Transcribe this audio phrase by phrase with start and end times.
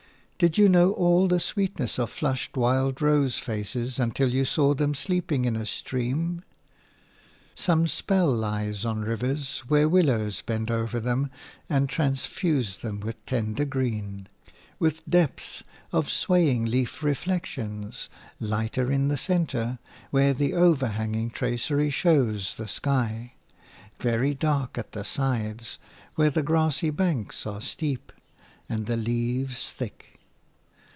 [0.41, 4.95] Did you know all the sweetness of flushed wild rose faces until you saw them
[4.95, 6.43] sleeping in a stream?
[7.53, 11.29] Some spell lies on rivers where willows bend over them
[11.69, 14.27] and transfuse them with tender green,
[14.79, 15.61] with depths
[15.91, 18.09] of swaying leaf reflections,
[18.39, 19.77] lighter in the centre,
[20.09, 23.33] where the overhanging tracery shows the sky,
[23.99, 25.77] very dark at the sides,
[26.15, 28.11] where the grassy banks are steep
[28.67, 30.07] and the leaves thick.